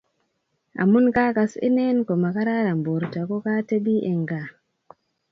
[0.81, 4.49] amun kakas ine ko makararan borto ko katebi eng' gaa